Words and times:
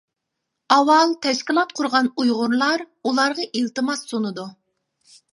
ئاۋۋال 0.75 1.11
تەشكىلات 1.25 1.75
قۇرغان 1.79 2.09
ئۇيغۇرلار 2.23 2.83
ئۇلارغا 3.09 3.45
ئىلتىماس 3.59 4.01
سۇنىدۇ. 4.13 4.47